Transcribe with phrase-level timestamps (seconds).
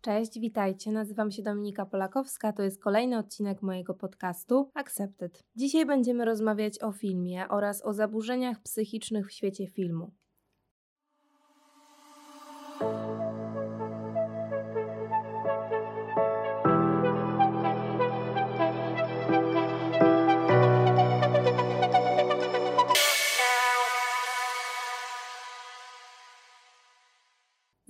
[0.00, 0.92] Cześć, witajcie.
[0.92, 2.52] Nazywam się Dominika Polakowska.
[2.52, 5.42] To jest kolejny odcinek mojego podcastu Accepted.
[5.56, 10.10] Dzisiaj będziemy rozmawiać o filmie oraz o zaburzeniach psychicznych w świecie filmu.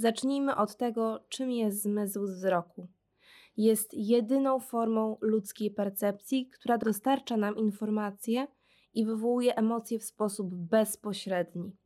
[0.00, 2.88] Zacznijmy od tego, czym jest zmysł wzroku.
[3.56, 8.46] Jest jedyną formą ludzkiej percepcji, która dostarcza nam informacje
[8.94, 11.76] i wywołuje emocje w sposób bezpośredni.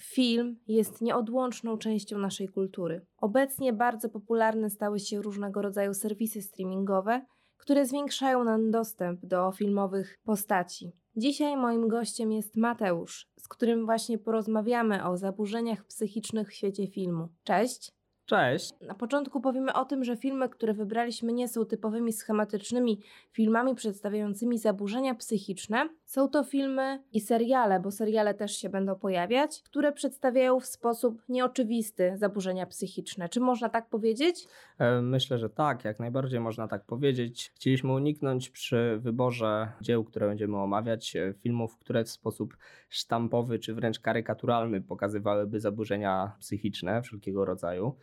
[0.00, 3.06] Film jest nieodłączną częścią naszej kultury.
[3.16, 7.26] Obecnie bardzo popularne stały się różnego rodzaju serwisy streamingowe,
[7.56, 10.92] które zwiększają nam dostęp do filmowych postaci.
[11.16, 17.28] Dzisiaj moim gościem jest Mateusz, z którym właśnie porozmawiamy o zaburzeniach psychicznych w świecie filmu.
[17.44, 18.01] Cześć!
[18.32, 18.74] Cześć.
[18.80, 23.00] Na początku powiemy o tym, że filmy, które wybraliśmy, nie są typowymi schematycznymi
[23.32, 25.88] filmami przedstawiającymi zaburzenia psychiczne.
[26.04, 31.22] Są to filmy i seriale, bo seriale też się będą pojawiać, które przedstawiają w sposób
[31.28, 33.28] nieoczywisty zaburzenia psychiczne.
[33.28, 34.46] Czy można tak powiedzieć?
[34.78, 37.52] E, myślę, że tak, jak najbardziej można tak powiedzieć.
[37.54, 42.56] Chcieliśmy uniknąć przy wyborze dzieł, które będziemy omawiać, e, filmów, które w sposób
[42.88, 47.96] sztampowy czy wręcz karykaturalny pokazywałyby zaburzenia psychiczne wszelkiego rodzaju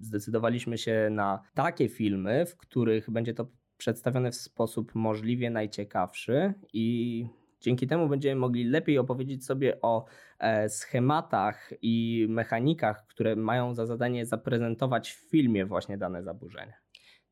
[0.00, 3.46] zdecydowaliśmy się na takie filmy, w których będzie to
[3.76, 7.26] przedstawione w sposób możliwie najciekawszy i
[7.60, 10.04] dzięki temu będziemy mogli lepiej opowiedzieć sobie o
[10.38, 16.83] e, schematach i mechanikach, które mają za zadanie zaprezentować w filmie właśnie dane zaburzenia.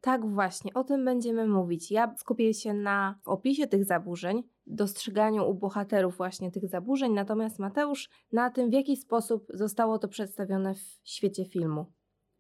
[0.02, 1.90] Tak, właśnie, o tym będziemy mówić.
[1.90, 8.10] Ja skupię się na opisie tych zaburzeń, dostrzeganiu u bohaterów właśnie tych zaburzeń, natomiast Mateusz
[8.32, 11.86] na tym, w jaki sposób zostało to przedstawione w świecie filmu.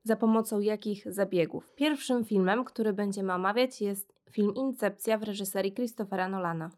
[0.04, 1.74] Za pomocą jakich zabiegów.
[1.76, 6.70] Pierwszym filmem, który będziemy omawiać, jest film Incepcja w reżyserii Christophera Nolana.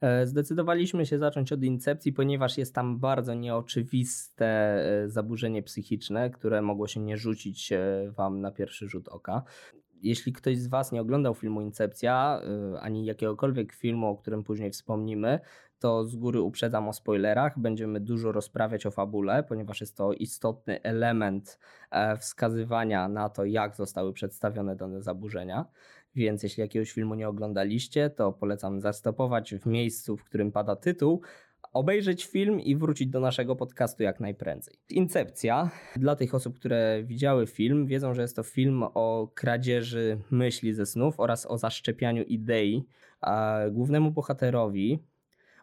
[0.00, 6.62] E, zdecydowaliśmy się zacząć od incepcji, ponieważ jest tam bardzo nieoczywiste e, zaburzenie psychiczne, które
[6.62, 7.72] mogło się nie rzucić
[8.16, 9.42] Wam na pierwszy rzut oka
[10.02, 12.40] jeśli ktoś z Was nie oglądał filmu Incepcja,
[12.74, 15.40] y, ani jakiegokolwiek filmu, o którym później wspomnimy,
[15.82, 17.58] to z góry uprzedzam o spoilerach.
[17.58, 21.58] Będziemy dużo rozprawiać o fabule, ponieważ jest to istotny element
[21.90, 25.64] e, wskazywania na to, jak zostały przedstawione dane zaburzenia.
[26.14, 31.22] Więc jeśli jakiegoś filmu nie oglądaliście, to polecam zastopować w miejscu, w którym pada tytuł,
[31.72, 34.74] obejrzeć film i wrócić do naszego podcastu jak najprędzej.
[34.90, 35.70] Incepcja.
[35.96, 40.86] Dla tych osób, które widziały film, wiedzą, że jest to film o kradzieży myśli ze
[40.86, 42.84] snów oraz o zaszczepianiu idei.
[43.20, 44.98] A głównemu bohaterowi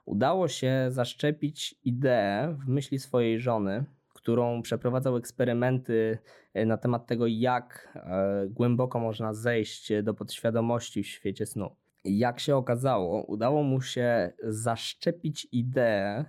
[0.05, 3.83] udało się zaszczepić ideę w myśli swojej żony,
[4.13, 6.17] którą przeprowadzał eksperymenty
[6.53, 12.39] e, na temat tego, jak e, głęboko można zejść do podświadomości w świecie snu jak
[12.39, 16.25] się okazało, udało mu się zaszczepić ideę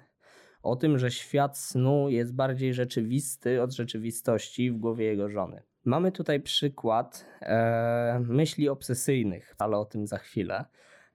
[0.63, 5.63] o tym, że świat snu jest bardziej rzeczywisty od rzeczywistości w głowie jego żony.
[5.85, 10.65] Mamy tutaj przykład e, myśli obsesyjnych, ale o tym za chwilę.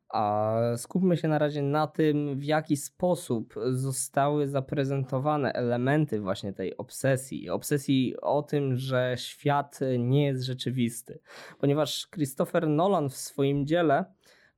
[0.10, 6.78] A skupmy się na razie na tym, w jaki sposób zostały zaprezentowane elementy właśnie tej
[6.78, 7.50] obsesji.
[7.50, 11.20] Obsesji o tym, że świat nie jest rzeczywisty.
[11.60, 14.06] Ponieważ Christopher Nolan w swoim dziele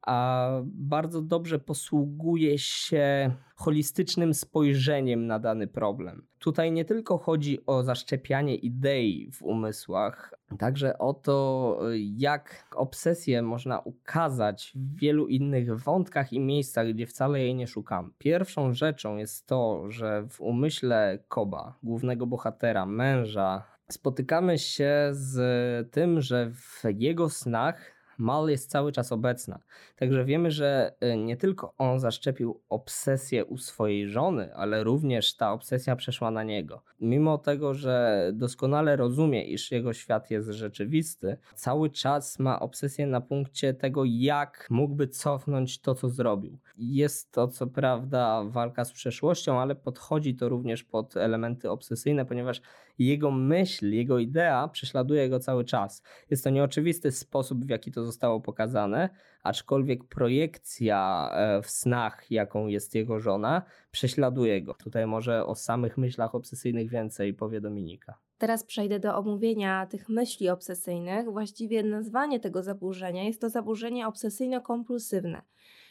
[0.08, 6.28] a bardzo dobrze posługuje się holistycznym spojrzeniem na dany problem.
[6.40, 11.80] Tutaj nie tylko chodzi o zaszczepianie idei w umysłach, także o to,
[12.16, 18.14] jak obsesję można ukazać w wielu innych wątkach i miejscach, gdzie wcale jej nie szukam.
[18.18, 26.22] Pierwszą rzeczą jest to, że w umyśle Koba, głównego bohatera, męża, spotykamy się z tym,
[26.22, 29.60] że w jego snach Mal jest cały czas obecna.
[29.96, 35.54] Także wiemy, że y, nie tylko on zaszczepił obsesję u swojej żony, ale również ta
[35.54, 36.82] obsesja przeszła na niego.
[37.00, 43.22] Mimo tego, że doskonale rozumie, iż jego świat jest rzeczywisty, cały czas ma obsesję na
[43.22, 46.60] punkcie tego, jak mógłby cofnąć to, co zrobił.
[46.78, 52.62] Jest to co prawda walka z przeszłością, ale podchodzi to również pod elementy obsesyjne, ponieważ
[53.06, 56.04] jego myśl, jego idea prześladuje go cały czas.
[56.30, 59.10] Jest to nieoczywisty sposób, w jaki to zostało pokazane,
[59.44, 63.62] aczkolwiek projekcja e, w snach, jaką jest jego żona,
[63.92, 64.74] prześladuje go.
[64.74, 68.18] Tutaj może o samych myślach obsesyjnych więcej powie Dominika.
[68.38, 71.26] Teraz przejdę do omówienia tych myśli obsesyjnych.
[71.32, 75.42] Właściwie nazwanie tego zaburzenia jest to zaburzenie obsesyjno-kompulsywne,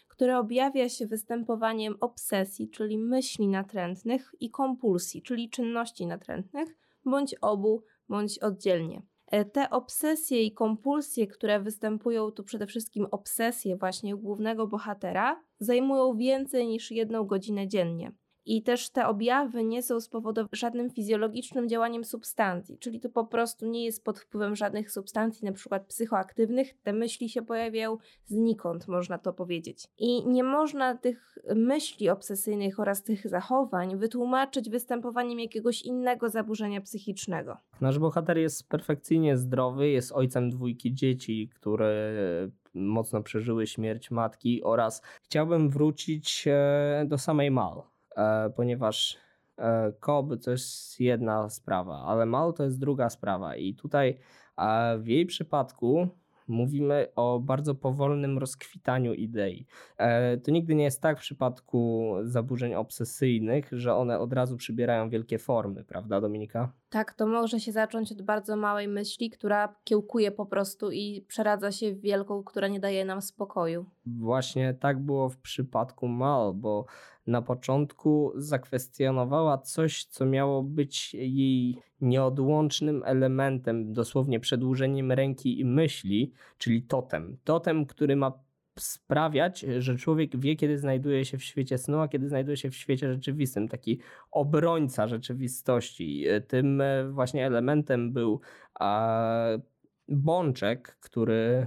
[0.08, 7.84] które objawia się występowaniem obsesji, czyli myśli natrętnych, i kompulsji, czyli czynności natrętnych, bądź obu,
[8.08, 9.02] bądź oddzielnie.
[9.26, 16.16] E, te obsesje i kompulsje, które występują, tu przede wszystkim obsesje właśnie głównego bohatera, zajmują
[16.16, 18.12] więcej niż jedną godzinę dziennie.
[18.46, 23.66] I też te objawy nie są spowodowane żadnym fizjologicznym działaniem substancji, czyli to po prostu
[23.66, 26.74] nie jest pod wpływem żadnych substancji, na przykład psychoaktywnych.
[26.82, 29.84] Te myśli się pojawiają znikąd, można to powiedzieć.
[29.98, 37.56] I nie można tych myśli obsesyjnych oraz tych zachowań wytłumaczyć występowaniem jakiegoś innego zaburzenia psychicznego.
[37.80, 42.12] Nasz bohater jest perfekcyjnie zdrowy, jest ojcem dwójki dzieci, które
[42.74, 47.82] mocno przeżyły śmierć matki oraz chciałbym wrócić e, do samej Mal
[48.56, 49.18] ponieważ
[50.00, 54.18] Cobb e, to jest jedna sprawa, ale Mal to jest druga sprawa i tutaj
[54.98, 56.08] w jej przypadku
[56.48, 59.66] mówimy o bardzo powolnym rozkwitaniu idei.
[59.98, 65.08] E, to nigdy nie jest tak w przypadku zaburzeń obsesyjnych, że one od razu przybierają
[65.08, 66.72] wielkie formy, prawda Dominika?
[66.88, 71.72] Tak, to może się zacząć od bardzo małej myśli, która kiełkuje po prostu i przeradza
[71.72, 73.86] się w wielką, która nie daje nam spokoju.
[74.06, 76.86] Właśnie tak było w przypadku Mal, bo
[77.26, 86.32] na początku zakwestionowała coś, co miało być jej nieodłącznym elementem, dosłownie przedłużeniem ręki i myśli,
[86.58, 87.36] czyli totem.
[87.44, 88.32] Totem, który ma
[88.78, 92.76] sprawiać, że człowiek wie, kiedy znajduje się w świecie snu, a kiedy znajduje się w
[92.76, 93.68] świecie rzeczywistym.
[93.68, 94.00] Taki
[94.30, 96.24] obrońca rzeczywistości.
[96.48, 98.40] Tym właśnie elementem był
[100.08, 101.66] bączek, który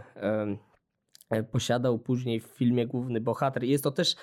[1.52, 3.64] posiadał później w filmie główny bohater.
[3.64, 4.20] Jest to też e,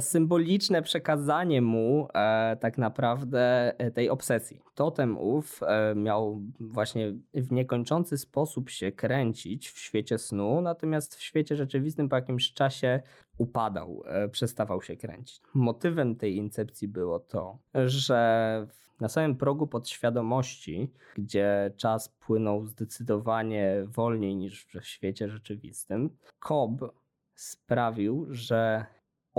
[0.00, 4.60] symboliczne przekazanie mu e, tak naprawdę e, tej obsesji.
[4.74, 11.22] Totem ów e, miał właśnie w niekończący sposób się kręcić w świecie snu, natomiast w
[11.22, 13.02] świecie rzeczywistym po jakimś czasie
[13.38, 15.40] upadał, e, przestawał się kręcić.
[15.54, 18.66] Motywem tej incepcji było to, że
[19.00, 26.92] na samym progu podświadomości, gdzie czas płynął zdecydowanie wolniej niż w świecie rzeczywistym, Cobb
[27.34, 28.86] sprawił, że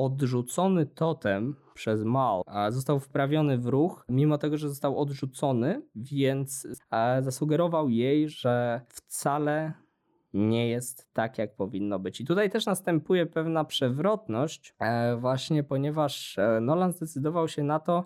[0.05, 6.67] odrzucony totem przez Mao został wprawiony w ruch, mimo tego, że został odrzucony, więc
[7.21, 9.73] zasugerował jej, że wcale
[10.33, 12.21] nie jest tak, jak powinno być.
[12.21, 18.05] I tutaj też następuje pewna przewrotność, e, właśnie ponieważ e, Nolan zdecydował się na to,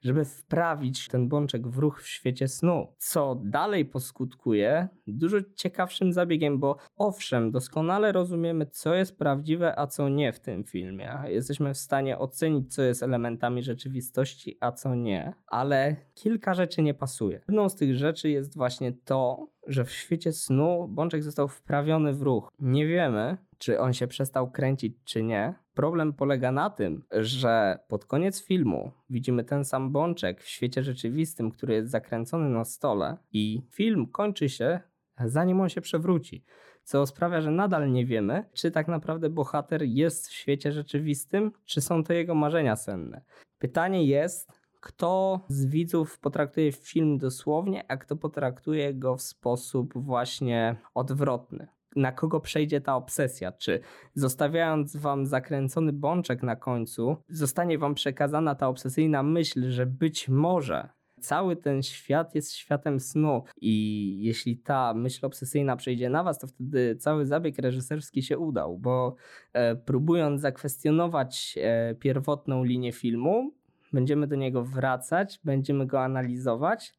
[0.00, 6.58] żeby wprawić ten bączek w ruch w świecie snu, co dalej poskutkuje dużo ciekawszym zabiegiem,
[6.58, 11.18] bo owszem, doskonale rozumiemy, co jest prawdziwe, a co nie w tym filmie.
[11.26, 16.94] Jesteśmy w stanie ocenić, co jest elementami rzeczywistości, a co nie, ale kilka rzeczy nie
[16.94, 17.40] pasuje.
[17.48, 22.22] Jedną z tych rzeczy jest właśnie to, że w świecie snu bączek został wprawiony w
[22.22, 22.52] ruch.
[22.58, 25.54] Nie wiemy, czy on się przestał kręcić, czy nie.
[25.74, 31.50] Problem polega na tym, że pod koniec filmu widzimy ten sam bączek w świecie rzeczywistym,
[31.50, 34.80] który jest zakręcony na stole, i film kończy się
[35.24, 36.44] zanim on się przewróci.
[36.84, 41.80] Co sprawia, że nadal nie wiemy, czy tak naprawdę bohater jest w świecie rzeczywistym, czy
[41.80, 43.22] są to jego marzenia senne.
[43.58, 50.76] Pytanie jest, kto z widzów potraktuje film dosłownie, a kto potraktuje go w sposób właśnie
[50.94, 51.68] odwrotny.
[51.96, 53.52] Na kogo przejdzie ta obsesja?
[53.52, 53.80] Czy
[54.14, 60.88] zostawiając wam zakręcony bączek na końcu, zostanie wam przekazana ta obsesyjna myśl, że być może
[61.20, 66.46] cały ten świat jest światem snu i jeśli ta myśl obsesyjna przejdzie na was, to
[66.46, 69.14] wtedy cały zabieg reżyserski się udał, bo
[69.52, 73.57] e, próbując zakwestionować e, pierwotną linię filmu,
[73.92, 76.98] będziemy do niego wracać, będziemy go analizować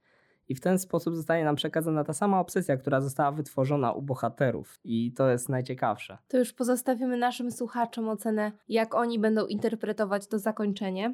[0.49, 4.79] i w ten sposób zostanie nam przekazana ta sama obsesja, która została wytworzona u bohaterów.
[4.83, 6.17] I to jest najciekawsze.
[6.27, 11.13] To już pozostawimy naszym słuchaczom ocenę, jak oni będą interpretować to zakończenie.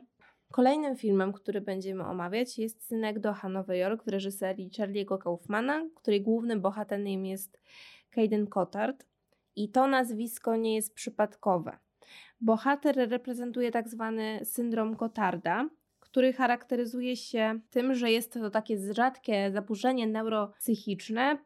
[0.52, 6.22] Kolejnym filmem, który będziemy omawiać jest Synek do Nowy Jork w reżyserii Charlie'ego Kaufmana, której
[6.22, 7.60] głównym bohaterem jest
[8.16, 9.06] Caden Cotard.
[9.56, 11.78] I to nazwisko nie jest przypadkowe.
[12.42, 15.70] Bohater reprezentuje tak zwany syndrom Cotarda,
[16.00, 21.38] który charakteryzuje się tym, że jest to takie rzadkie zaburzenie neuropsychiczne,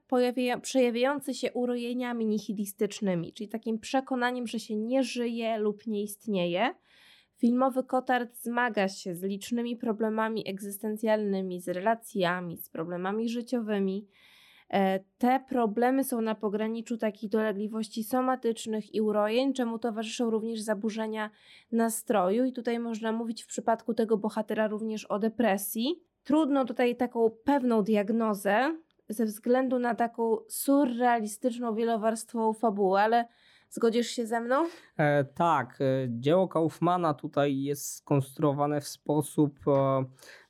[0.61, 6.75] przejawiające się urojeniami nihilistycznymi, czyli takim przekonaniem, że się nie żyje lub nie istnieje.
[7.37, 14.07] Filmowy Kotard zmaga się z licznymi problemami egzystencjalnymi, z relacjami, z problemami życiowymi,
[15.17, 21.29] te problemy są na pograniczu takich dolegliwości somatycznych i urojeń, czemu towarzyszą również zaburzenia
[21.71, 26.03] nastroju, i tutaj można mówić w przypadku tego bohatera również o depresji.
[26.23, 28.75] Trudno tutaj taką pewną diagnozę
[29.09, 33.25] ze względu na taką surrealistyczną, wielowarstwową fabułę, ale
[33.71, 34.65] Zgodzisz się ze mną?
[34.97, 40.05] E, tak, e, dzieło Kaufmana tutaj jest skonstruowane w sposób e,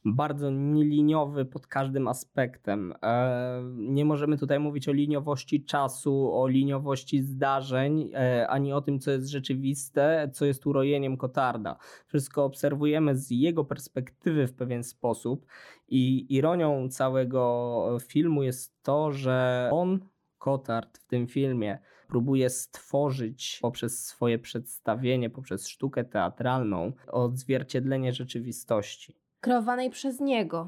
[0.05, 2.93] bardzo nieliniowy pod każdym aspektem.
[3.03, 8.99] E, nie możemy tutaj mówić o liniowości czasu, o liniowości zdarzeń, e, ani o tym,
[8.99, 11.77] co jest rzeczywiste, co jest urojeniem Kotarda.
[12.07, 15.45] Wszystko obserwujemy z jego perspektywy w pewien sposób
[15.87, 19.99] i ironią całego filmu jest to, że on,
[20.37, 21.79] Kotard w tym filmie,
[22.09, 29.15] próbuje stworzyć poprzez swoje przedstawienie, poprzez sztukę teatralną odzwierciedlenie rzeczywistości.
[29.41, 30.67] Kreowanej przez niego.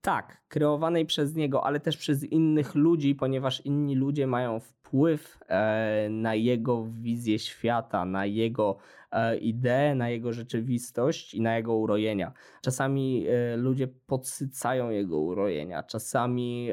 [0.00, 4.81] Tak, kreowanej przez niego, ale też przez innych ludzi, ponieważ inni ludzie mają wpływ
[5.48, 8.76] e, na jego wizję świata, na jego
[9.10, 12.32] e, ideę, na jego rzeczywistość i na jego urojenia.
[12.62, 16.72] Czasami e, ludzie podsycają jego urojenia, czasami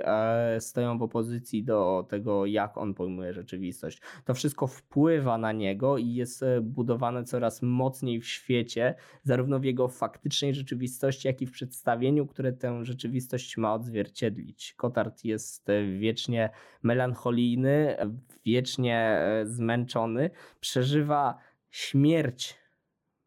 [0.59, 4.01] stoją w opozycji do tego, jak on pojmuje rzeczywistość.
[4.25, 9.87] To wszystko wpływa na niego i jest budowane coraz mocniej w świecie, zarówno w jego
[9.87, 14.73] faktycznej rzeczywistości, jak i w przedstawieniu, które tę rzeczywistość ma odzwierciedlić.
[14.77, 15.67] Kotard jest
[15.99, 16.49] wiecznie
[16.83, 17.97] melancholijny,
[18.45, 21.37] wiecznie e, zmęczony, przeżywa
[21.69, 22.55] śmierć,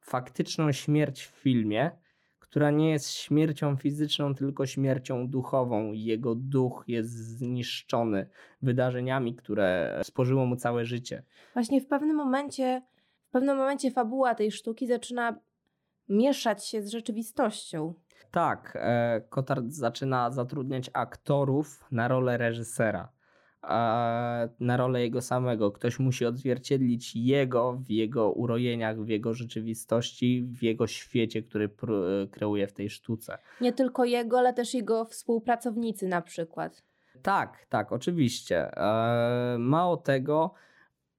[0.01, 1.91] faktyczną śmierć w filmie,
[2.39, 5.93] która nie jest śmiercią fizyczną, tylko śmiercią duchową.
[5.93, 8.27] Jego duch jest zniszczony
[8.63, 11.23] wydarzeniami, które spożyło mu całe życie.
[11.55, 12.83] Właśnie w pewnym momencie,
[13.29, 15.37] w pewnym momencie fabuła tej sztuki zaczyna
[16.09, 17.95] mieszać się z rzeczywistością.
[18.31, 23.09] Tak, e, Kotard zaczyna zatrudniać aktorów na rolę reżysera
[24.61, 25.73] na rolę jego samego.
[25.73, 31.71] Ktoś musi odzwierciedlić jego w jego urojeniach, w jego rzeczywistości, w jego świecie, który
[32.31, 33.39] kreuje w tej sztuce.
[33.61, 36.83] Nie tylko jego, ale też jego współpracownicy na przykład.
[37.23, 38.77] Tak, tak, oczywiście.
[38.77, 40.55] E, mało tego,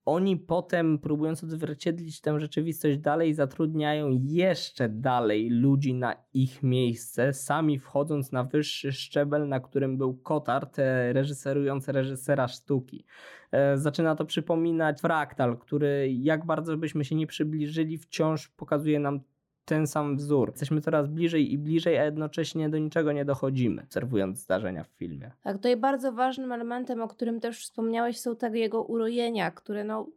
[0.05, 7.79] oni potem, próbując odzwierciedlić tę rzeczywistość dalej, zatrudniają jeszcze dalej ludzi na ich miejsce, sami
[7.79, 13.05] wchodząc na wyższy szczebel, na którym był Kotard, e, reżyserujący reżysera sztuki.
[13.51, 19.19] E, zaczyna to przypominać fraktal, który jak bardzo byśmy się nie przybliżyli, wciąż pokazuje nam
[19.65, 20.50] ten sam wzór.
[20.50, 25.32] Jesteśmy coraz bliżej i bliżej, a jednocześnie do niczego nie dochodzimy, obserwując zdarzenia w filmie.
[25.43, 30.08] Tak, tutaj bardzo ważnym elementem, o którym też wspomniałeś, są te jego urojenia, które no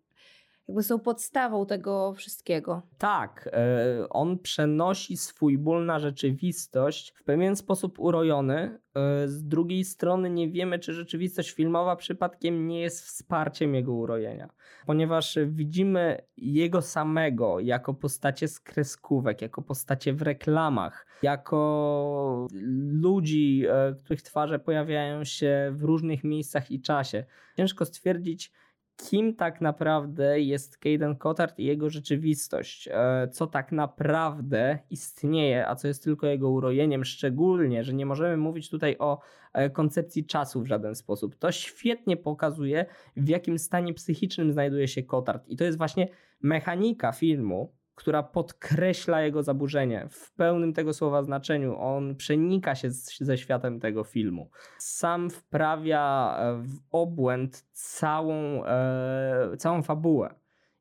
[0.68, 2.82] jakby są podstawą tego wszystkiego.
[2.98, 8.78] Tak, e, on przenosi swój ból na rzeczywistość w pewien sposób urojony.
[8.94, 14.48] E, z drugiej strony nie wiemy, czy rzeczywistość filmowa przypadkiem nie jest wsparciem jego urojenia,
[14.86, 22.48] ponieważ widzimy jego samego jako postacie z kreskówek, jako postacie w reklamach, jako
[22.92, 27.24] ludzi, e, których twarze pojawiają się w różnych miejscach i czasie.
[27.56, 28.52] Ciężko stwierdzić,
[28.96, 35.74] kim tak naprawdę jest Caden Cotard i jego rzeczywistość, e, co tak naprawdę istnieje, a
[35.74, 39.20] co jest tylko jego urojeniem, szczególnie, że nie możemy mówić tutaj o
[39.52, 41.36] e, koncepcji czasu w żaden sposób.
[41.36, 42.86] To świetnie pokazuje,
[43.16, 46.08] w jakim stanie psychicznym znajduje się Cotard i to jest właśnie
[46.40, 51.78] mechanika filmu, która podkreśla jego zaburzenie w pełnym tego słowa znaczeniu.
[51.78, 54.50] On przenika się z, ze światem tego filmu.
[54.78, 60.34] Sam wprawia e, w obłęd całą, e, całą fabułę.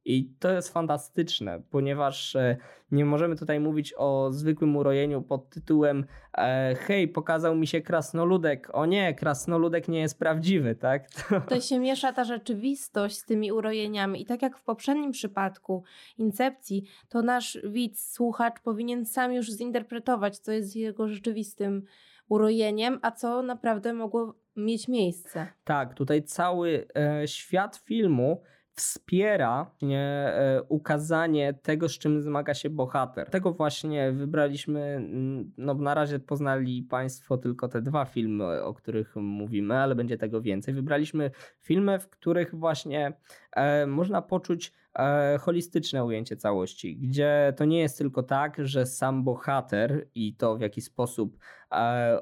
[0.05, 2.57] I to jest fantastyczne, ponieważ e,
[2.91, 6.05] nie możemy tutaj mówić o zwykłym urojeniu pod tytułem
[6.37, 8.69] e, hej, pokazał mi się krasnoludek.
[8.73, 11.07] O nie, krasnoludek nie jest prawdziwy, tak?
[11.29, 11.41] To...
[11.41, 15.83] to się miesza ta rzeczywistość z tymi urojeniami i tak jak w poprzednim przypadku
[16.17, 21.85] Incepcji, to nasz widz, słuchacz powinien sam już zinterpretować, co jest jego rzeczywistym
[22.29, 25.47] urojeniem, a co naprawdę mogło mieć miejsce.
[25.63, 28.41] Tak, tutaj cały e, świat filmu
[28.75, 33.29] wspiera nie, e, ukazanie tego, z czym zmaga się bohater.
[33.29, 39.15] Tego właśnie wybraliśmy, mm, no na razie poznali Państwo tylko te dwa filmy, o których
[39.15, 40.73] mówimy, ale będzie tego więcej.
[40.73, 43.13] Wybraliśmy filmy, w których właśnie
[43.51, 49.23] e, można poczuć e, holistyczne ujęcie całości, gdzie to nie jest tylko tak, że sam
[49.23, 51.37] bohater i to w jaki sposób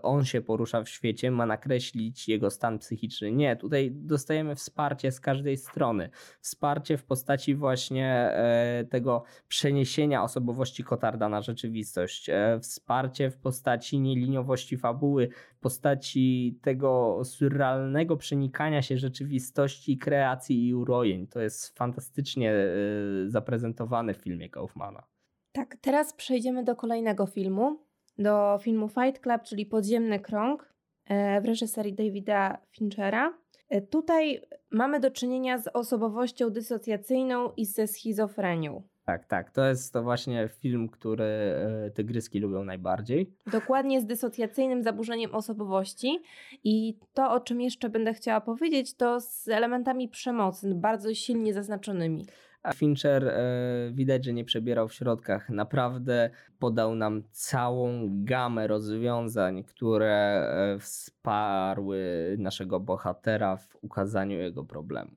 [0.03, 3.31] on się porusza w świecie ma nakreślić jego stan psychiczny.
[3.31, 6.09] Nie, tutaj dostajemy wsparcie z każdej strony.
[6.41, 12.29] Wsparcie w postaci właśnie e, tego przeniesienia osobowości Kotarda na rzeczywistość.
[12.29, 20.73] E, wsparcie w postaci nieliniowości fabuły, w postaci tego surrealnego przenikania się rzeczywistości, kreacji i
[20.73, 21.27] urojeń.
[21.27, 25.03] To jest fantastycznie Y, zaprezentowane w filmie Kaufmana.
[25.51, 27.79] Tak, teraz przejdziemy do kolejnego filmu,
[28.17, 30.73] do filmu Fight Club, czyli Podziemny Krąg
[31.05, 33.33] e, w reżyserii Davida Finchera.
[33.69, 34.41] E, Tutaj
[34.71, 38.83] mamy do czynienia z osobowością dysocjacyjną i ze schizofrenią.
[39.05, 39.51] Tak, tak.
[39.51, 43.33] To jest to właśnie film, który e, tygryski lubią najbardziej.
[43.51, 46.19] Dokładnie z dysocjacyjnym zaburzeniem osobowości.
[46.63, 52.25] I to, o czym jeszcze będę chciała powiedzieć, to z elementami przemocy, bardzo silnie zaznaczonymi.
[52.63, 55.49] A Fincher e, widać, że nie przebierał w środkach.
[55.49, 56.29] Naprawdę
[56.59, 61.99] podał nam całą gamę rozwiązań, które e, wsparły
[62.39, 65.11] naszego bohatera w ukazaniu jego problemu.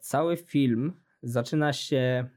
[0.00, 2.28] Cały film zaczyna się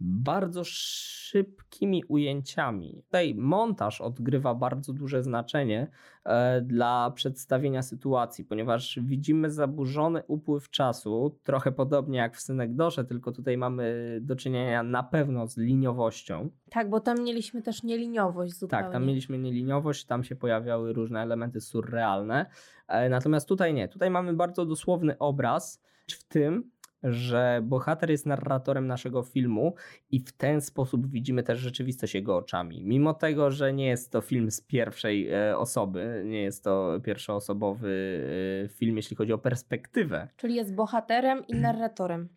[0.00, 3.02] bardzo szybkimi ujęciami.
[3.04, 5.90] Tutaj montaż odgrywa bardzo duże znaczenie
[6.24, 13.32] e, dla przedstawienia sytuacji, ponieważ widzimy zaburzony upływ czasu, trochę podobnie jak w Synekdosze, tylko
[13.32, 16.50] tutaj mamy do czynienia na pewno z liniowością.
[16.70, 18.84] Tak, bo tam mieliśmy też nieliniowość zupełnie.
[18.84, 22.46] Tak, tam mieliśmy nieliniowość, tam się pojawiały różne elementy surrealne,
[22.88, 23.88] e, natomiast tutaj nie.
[23.88, 26.70] Tutaj mamy bardzo dosłowny obraz w tym,
[27.02, 29.74] że bohater jest narratorem naszego filmu
[30.10, 32.84] i w ten sposób widzimy też rzeczywistość jego oczami.
[32.84, 38.20] Mimo tego, że nie jest to film z pierwszej e, osoby, nie jest to pierwszoosobowy
[38.64, 40.28] e, film, jeśli chodzi o perspektywę.
[40.36, 42.28] Czyli jest bohaterem i narratorem.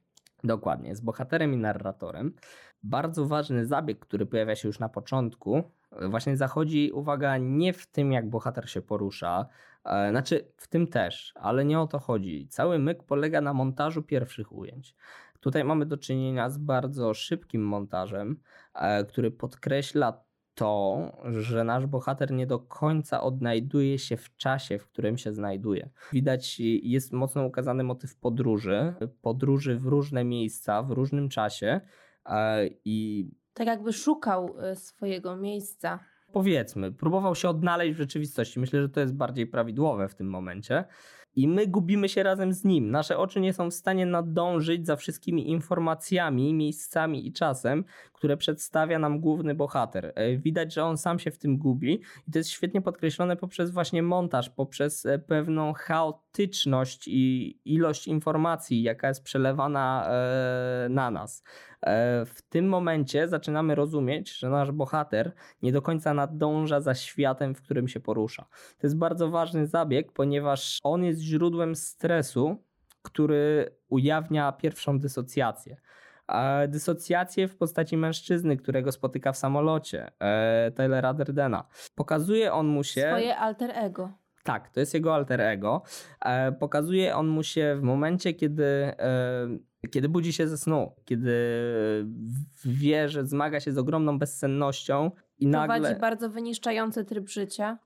[0.43, 2.33] Dokładnie, jest bohaterem i narratorem.
[2.83, 5.63] Bardzo ważny zabieg, który pojawia się już na początku,
[6.09, 9.45] właśnie zachodzi uwaga nie w tym, jak bohater się porusza,
[9.85, 12.47] e, znaczy w tym też, ale nie o to chodzi.
[12.47, 14.95] Cały myk polega na montażu pierwszych ujęć.
[15.39, 18.39] Tutaj mamy do czynienia z bardzo szybkim montażem,
[18.73, 20.23] e, który podkreśla
[20.59, 25.89] to, że nasz bohater nie do końca odnajduje się w czasie, w którym się znajduje.
[26.13, 31.81] Widać, jest mocno ukazany motyw podróży, podróży w różne miejsca, w różnym czasie
[32.25, 35.99] e, i Tak jakby szukał e, swojego miejsca.
[36.33, 38.59] powiedzmy, próbował się odnaleźć w rzeczywistości.
[38.59, 40.83] Myślę, że to jest bardziej prawidłowe w tym momencie.
[41.35, 42.91] I my gubimy się razem z nim.
[42.91, 48.99] Nasze oczy nie są w stanie nadążyć za wszystkimi informacjami, miejscami i czasem, które przedstawia
[48.99, 50.13] nam główny bohater.
[50.15, 53.71] E, Widać, że on sam się w tym gubi i to jest świetnie podkreślone poprzez
[53.71, 61.43] właśnie montaż, poprzez e, pewną chaotyczność i ilość informacji, jaka jest przelewana e, na nas.
[61.85, 67.55] E, W tym momencie zaczynamy rozumieć, że nasz bohater nie do końca nadąża za światem,
[67.55, 68.45] w którym się porusza.
[68.77, 72.63] To jest bardzo ważny zabieg, ponieważ on jest źródłem stresu,
[73.01, 75.77] który ujawnia pierwszą dysocjację.
[76.27, 81.67] A Dysocjację w postaci mężczyzny, którego spotyka w samolocie, e, Taylora Derdena.
[81.95, 83.01] Pokazuje on mu się.
[83.01, 84.11] Swoje alter ego.
[84.43, 85.81] Tak, to jest jego alter ego.
[86.21, 89.47] E, pokazuje on mu się w momencie, kiedy, e,
[89.91, 91.35] kiedy budzi się ze snu, kiedy
[92.65, 95.99] wie, że zmaga się z ogromną bezsennością i Prowadzi nagle.
[95.99, 97.79] bardzo wyniszczający tryb życia.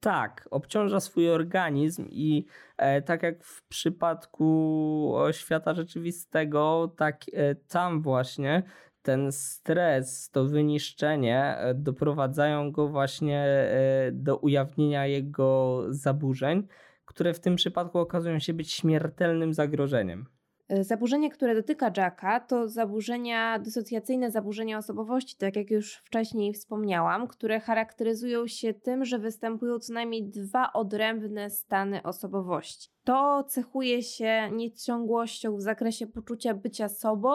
[0.00, 8.02] Tak, obciąża swój organizm i e, tak jak w przypadku świata rzeczywistego, tak e, tam
[8.02, 8.62] właśnie
[9.02, 16.66] ten stres, to wyniszczenie e, doprowadzają go właśnie e, do ujawnienia jego zaburzeń,
[17.04, 20.26] które w tym przypadku okazują się być śmiertelnym zagrożeniem.
[20.68, 27.28] E, Zaburzenie, które dotyka Jacka, to zaburzenia dysocjacyjne, zaburzenia osobowości, tak jak już wcześniej wspomniałam,
[27.28, 32.90] które charakteryzują się tym, że występują co najmniej dwa odrębne stany osobowości.
[33.04, 37.30] To cechuje się nieciągłością w zakresie poczucia bycia sobą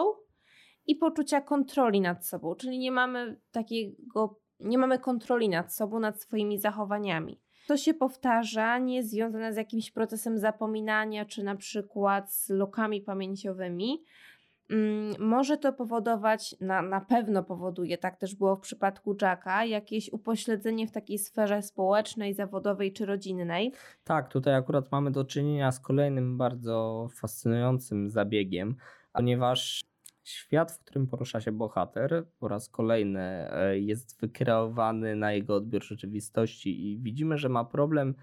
[0.86, 6.22] i poczucia kontroli nad sobą, czyli nie mamy takiego, nie mamy kontroli nad sobą, nad
[6.22, 7.43] swoimi zachowaniami.
[7.66, 13.00] To się powtarza, nie jest związane z jakimś procesem zapominania, czy na przykład z lokami
[13.00, 14.02] pamięciowymi.
[14.70, 20.12] Mm, Może to powodować, na, na pewno powoduje, tak też było w przypadku Jacka, jakieś
[20.12, 23.72] upośledzenie w takiej sferze społecznej, zawodowej czy rodzinnej.
[24.04, 28.76] Tak, tutaj akurat mamy do czynienia z kolejnym bardzo fascynującym zabiegiem,
[29.12, 29.84] ponieważ
[30.24, 35.84] świat, w którym porusza się bohater, po raz kolejny e, jest wykreowany na jego odbiór
[35.84, 38.14] rzeczywistości i widzimy, że ma problem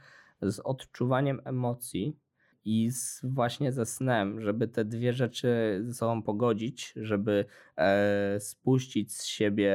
[0.42, 2.18] z odczuwaniem emocji
[2.66, 7.46] i z, właśnie ze snem, żeby te dwie rzeczy ze sobą pogodzić, żeby
[7.78, 9.74] e, spuścić z siebie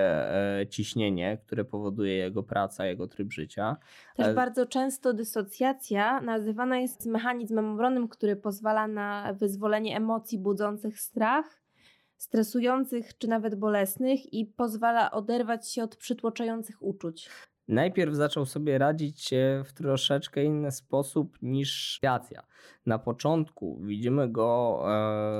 [0.60, 3.76] e, ciśnienie, które powoduje jego praca, jego tryb życia.
[4.16, 11.00] Też E, bardzo często dysocjacja nazywana jest mechanizmem obronnym, który pozwala na wyzwolenie emocji budzących
[11.00, 11.65] strach,
[12.18, 17.30] stresujących czy nawet bolesnych i pozwala oderwać się od przytłoczających uczuć.
[17.68, 19.30] Najpierw zaczął sobie radzić
[19.64, 22.42] w troszeczkę inny sposób niż Jacja.
[22.86, 24.82] Na początku widzimy go.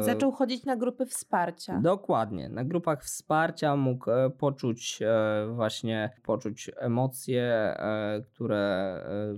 [0.01, 1.81] E, Zaczął chodzić na grupy wsparcia.
[1.83, 2.49] Dokładnie.
[2.49, 8.57] Na grupach wsparcia mógł e, poczuć e, właśnie poczuć emocje, e, które,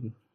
[0.05, 0.28] e,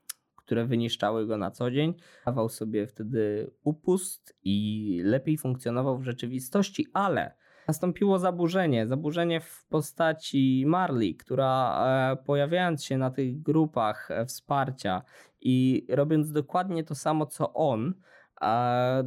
[0.46, 1.94] które wyniszczały go na co dzień.
[2.26, 7.36] Dawał sobie wtedy upust i lepiej funkcjonował w rzeczywistości, ale
[7.68, 8.88] nastąpiło zaburzenie.
[8.88, 15.02] Zaburzenie w postaci Marley, która e, pojawiając się na tych grupach e, wsparcia
[15.42, 17.94] i robiąc dokładnie to samo co on,
[18.42, 19.04] e,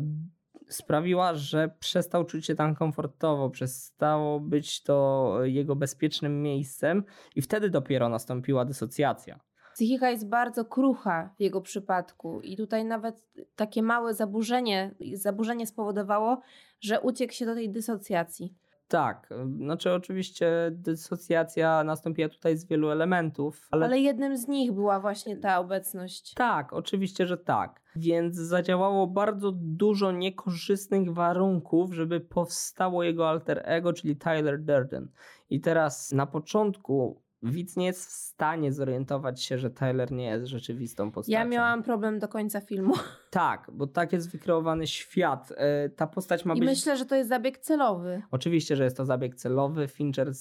[0.69, 7.05] sprawiła, że przestał czuć się tam komfortowo, przestało być to jego bezpiecznym miejscem
[7.37, 9.41] i wtedy dopiero nastąpiła dysocjacja.
[9.77, 13.25] Psychika jest bardzo krucha w jego przypadku i tutaj nawet
[13.57, 16.41] takie małe zaburzenie, zaburzenie spowodowało,
[16.81, 18.55] że uciekł się do tej dysocjacji.
[18.89, 23.87] Tak, znaczy oczywiście dysocjacja nastąpiła tutaj z wielu elementów, ale...
[23.87, 26.35] ale jednym z nich była właśnie ta obecność.
[26.35, 27.81] Tak, oczywiście, że tak.
[27.97, 35.09] Więc zadziałało bardzo dużo niekorzystnych warunków, żeby powstało jego alter ego, czyli Tyler Durden.
[35.51, 40.47] I teraz na początku widz nie jest w stanie zorientować się, że Tyler nie jest
[40.47, 41.39] rzeczywistą postacią.
[41.39, 42.95] Ja miałam problem do końca filmu.
[43.37, 45.53] Tak, bo tak jest wykreowany świat.
[45.57, 46.69] E, ta postać ma I być...
[46.69, 48.23] myślę, że to jest zabieg celowy.
[48.31, 49.89] Oczywiście, że jest to zabieg celowy.
[49.89, 50.33] Fincher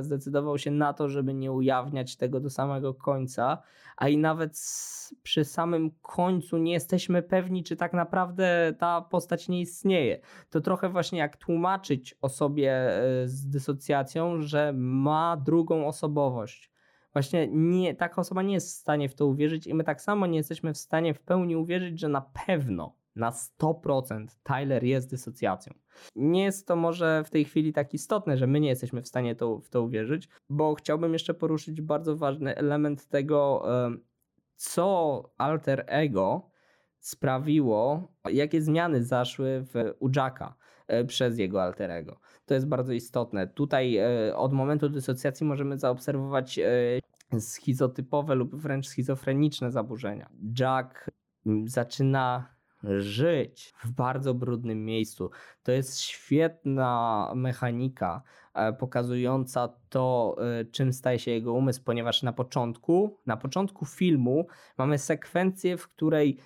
[0.00, 3.62] zdecydował się na to, żeby nie ujawniać tego do samego końca,
[3.96, 4.52] a i nawet
[5.22, 10.20] przy samym końcu nie jesteśmy pewni, czy tak naprawdę ta postać nie istnieje.
[10.50, 16.73] To trochę właśnie jak tłumaczyć osobie e, z dysocjacją, że ma drugą osobowość.
[17.14, 20.26] Właśnie nie, taka osoba nie jest w stanie w to uwierzyć i my tak samo
[20.26, 25.74] nie jesteśmy w stanie w pełni uwierzyć, że na pewno na 100% Tyler jest dysocjacją.
[26.16, 29.36] Nie jest to może w tej chwili tak istotne, że my nie jesteśmy w stanie
[29.36, 33.66] to, w to uwierzyć, bo chciałbym jeszcze poruszyć bardzo ważny element tego,
[34.56, 36.50] co alter ego
[36.98, 40.54] sprawiło, jakie zmiany zaszły w u Jacka
[40.86, 42.20] e, przez jego alter ego.
[42.46, 43.46] To jest bardzo istotne.
[43.46, 50.30] Tutaj e, od momentu dysocjacji możemy zaobserwować e, schizotypowe lub wręcz schizofreniczne zaburzenia.
[50.60, 51.10] Jack
[51.64, 52.54] zaczyna
[52.98, 55.30] żyć w bardzo brudnym miejscu.
[55.62, 58.22] To jest świetna mechanika
[58.54, 60.36] e, pokazująca to,
[60.72, 64.46] czym staje się jego umysł, ponieważ na początku, na początku filmu
[64.78, 66.38] mamy sekwencję, w której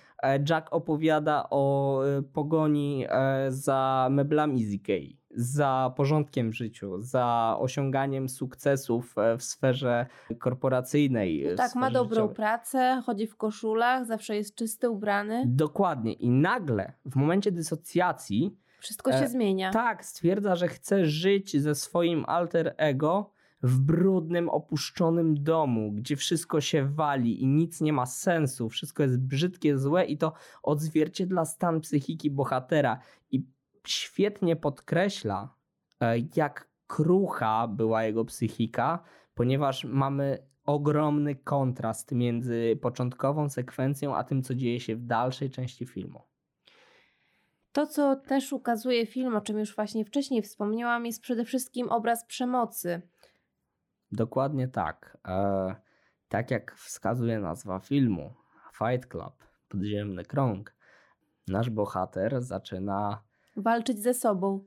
[0.49, 2.01] Jack opowiada o
[2.33, 3.05] pogoni
[3.49, 10.05] za meblami z Ikei za porządkiem w życiu, za osiąganiem sukcesów e, w sferze
[10.39, 11.45] korporacyjnej.
[11.49, 12.35] No tak, ma dobrą życiowej.
[12.35, 15.43] pracę, chodzi w koszulach, zawsze jest czysty, ubrany.
[15.47, 16.13] Dokładnie.
[16.13, 18.57] I nagle w momencie dysocjacji.
[18.79, 19.71] Wszystko się e, zmienia.
[19.71, 23.31] Tak, stwierdza, że chce żyć ze swoim alter ego
[23.63, 29.19] w brudnym, opuszczonym domu, gdzie wszystko się wali i nic nie ma sensu, wszystko jest
[29.19, 32.99] brzydkie, złe i to odzwierciedla stan psychiki bohatera.
[33.31, 33.43] I
[33.91, 35.55] świetnie podkreśla,
[36.01, 44.43] e, jak krucha była jego psychika, ponieważ mamy ogromny kontrast między początkową sekwencją a tym,
[44.43, 46.21] co dzieje się w dalszej części filmu.
[47.71, 52.25] To, co też ukazuje film, o czym już właśnie wcześniej wspomniałam, jest przede wszystkim obraz
[52.25, 53.01] przemocy.
[54.11, 55.17] Dokładnie tak.
[55.27, 55.75] E,
[56.27, 58.33] tak jak wskazuje nazwa filmu,
[58.77, 60.75] Fight Club, podziemny krąg,
[61.47, 63.28] nasz bohater zaczyna
[63.61, 64.65] walczyć ze sobą.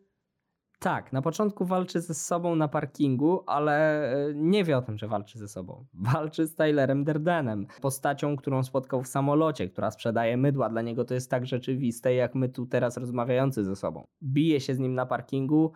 [0.82, 5.08] Tak, na początku walczy ze sobą na parkingu, ale e, nie wie o tym, że
[5.08, 5.86] walczy ze sobą.
[6.12, 10.68] Walczy z Tylerem Derdenem, postacią, którą spotkał w samolocie, która sprzedaje mydła.
[10.68, 14.04] Dla niego to jest tak rzeczywiste, jak my tu teraz rozmawiający ze sobą.
[14.22, 15.72] Bije się z nim na parkingu,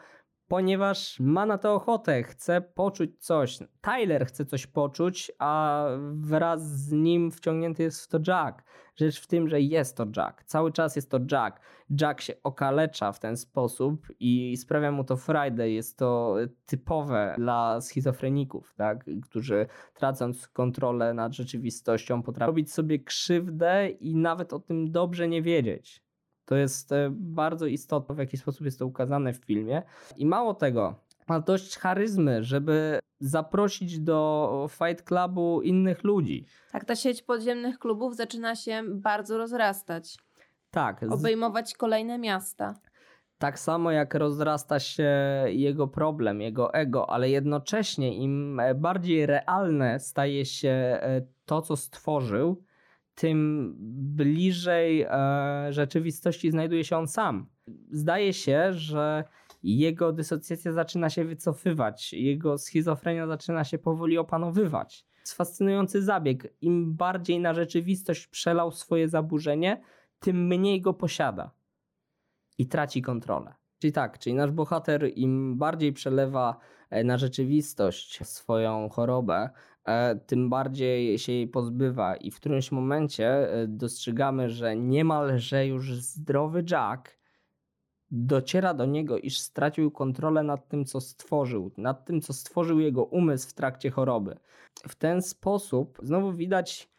[0.49, 3.59] ponieważ ma na to ochotę, chce poczuć coś.
[3.81, 8.63] Tyler chce coś poczuć, a wraz z nim wciągnięty jest w to Jack.
[8.97, 10.45] Rzecz w tym, że jest to Jack.
[10.45, 11.61] Cały czas jest to Jack.
[12.01, 15.71] Jack się okalecza w ten sposób i sprawia mu to Friday.
[15.71, 19.05] Jest to typowe dla schizofreników, tak?
[19.23, 25.43] którzy tracąc kontrolę nad rzeczywistością potrafią robić sobie krzywdę i nawet o tym dobrze nie
[25.43, 26.06] wiedzieć.
[26.47, 29.83] To jest e, bardzo istotne, w jaki sposób jest to ukazane w filmie.
[30.17, 30.95] I mało tego,
[31.29, 36.47] ma dość charyzmy, żeby zaprosić do Fight Clubu innych ludzi.
[36.73, 40.19] Tak, ta sieć podziemnych klubów zaczyna się bardzo rozrastać.
[40.71, 41.03] Tak.
[41.11, 42.75] Obejmować kolejne miasta.
[43.39, 45.13] Tak samo jak rozrasta się
[45.47, 52.63] jego problem, jego ego, ale jednocześnie im bardziej realne staje się e, to, co stworzył,
[53.17, 53.75] tym
[54.17, 57.47] bliżej e, rzeczywistości znajduje się on sam.
[57.91, 59.25] Zdaje się, że
[59.63, 65.07] jego dysocjacja zaczyna się wycofywać, jego schizofrenia zaczyna się powoli opanowywać.
[65.35, 66.55] Fascynujący zabieg.
[66.61, 69.83] Im bardziej na rzeczywistość przelał swoje zaburzenie,
[70.19, 71.51] tym mniej go posiada
[72.59, 73.55] i traci kontrolę.
[73.79, 76.57] Czyli tak, czyli nasz bohater im bardziej przelewa
[76.91, 79.51] e, na rzeczywistość swoją chorobę,
[80.27, 86.65] tym bardziej się jej pozbywa i w którymś momencie e, dostrzegamy, że niemalże już zdrowy
[86.71, 87.19] Jack
[88.11, 93.05] dociera do niego, iż stracił kontrolę nad tym, co stworzył, nad tym, co stworzył jego
[93.05, 94.37] umysł w trakcie choroby.
[94.89, 96.91] W ten sposób znowu widać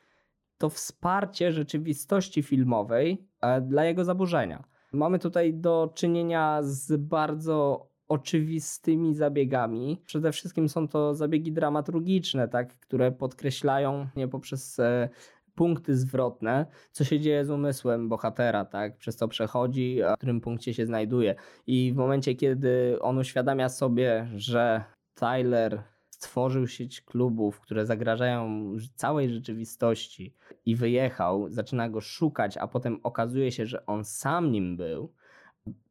[0.57, 4.63] to wsparcie rzeczywistości filmowej e, dla jego zaburzenia.
[4.91, 10.01] Mamy tutaj do czynienia z bardzo oczywistymi zabiegami.
[10.05, 15.09] Przede wszystkim są to zabiegi dramaturgiczne, tak, które podkreślają nie poprzez e,
[15.55, 20.73] punkty zwrotne, co się dzieje z umysłem bohatera, tak, przez co przechodzi, w którym punkcie
[20.73, 21.35] się znajduje.
[21.67, 24.83] I w momencie, kiedy on uświadamia sobie, że
[25.15, 32.99] Tyler stworzył sieć klubów, które zagrażają całej rzeczywistości i wyjechał, zaczyna go szukać, a potem
[33.03, 35.13] okazuje się, że on sam nim był,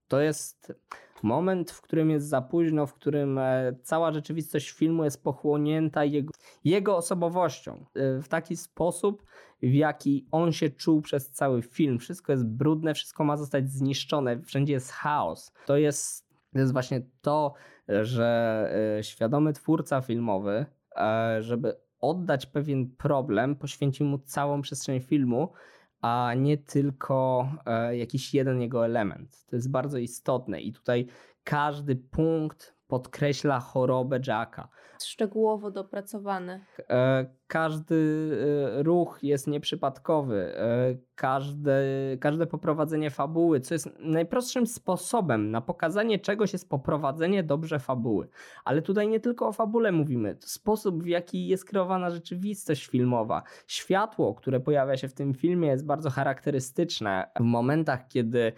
[0.08, 0.72] to jest
[1.22, 6.32] moment, w którym jest za późno, w którym e, cała rzeczywistość filmu jest pochłonięta jego,
[6.64, 9.26] jego osobowością e, w taki sposób,
[9.62, 11.98] w jaki on się czuł przez cały film.
[11.98, 15.52] Wszystko jest brudne, wszystko ma zostać zniszczone, wszędzie jest chaos.
[15.66, 17.54] To jest, to jest właśnie to,
[17.88, 20.66] że e, świadomy twórca filmowy,
[21.40, 25.52] żeby oddać pewien problem, poświęci mu całą przestrzeń filmu,
[26.00, 29.44] a nie tylko e, jakiś jeden jego element.
[29.46, 31.06] To jest bardzo istotne i tutaj
[31.44, 34.68] każdy punkt podkreśla chorobę Jacka.
[35.02, 36.60] Szczegółowo dopracowane.
[36.90, 38.30] E, każdy
[38.78, 41.82] e, ruch jest nieprzypadkowy, e, każde,
[42.20, 48.28] każde poprowadzenie fabuły, co jest najprostszym sposobem na pokazanie czegoś jest poprowadzenie dobrze fabuły.
[48.64, 53.42] Ale tutaj nie tylko o fabule mówimy, sposób w jaki jest kreowana rzeczywistość filmowa.
[53.66, 57.30] Światło, które pojawia się w tym filmie jest bardzo charakterystyczne.
[57.40, 58.52] W momentach, kiedy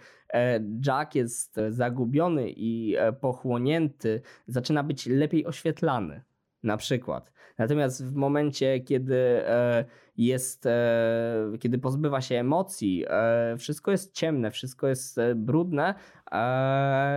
[0.85, 6.21] Jack jest zagubiony i pochłonięty, zaczyna być lepiej oświetlany
[6.63, 7.31] na przykład.
[7.57, 9.85] Natomiast w momencie, kiedy e,
[10.17, 15.95] jest, e, kiedy pozbywa się emocji, e, wszystko jest ciemne, wszystko jest brudne,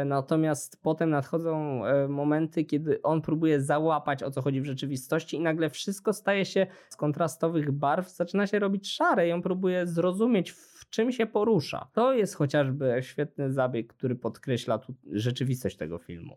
[0.07, 5.71] natomiast potem nadchodzą momenty, kiedy on próbuje załapać o co chodzi w rzeczywistości i nagle
[5.71, 10.53] wszystko staje się z kontrastowych barw, zaczyna się robić szare i on próbuje zrozumieć
[10.93, 11.89] czym się porusza.
[11.93, 16.37] To jest chociażby świetny zabieg, który podkreśla tu rzeczywistość tego filmu.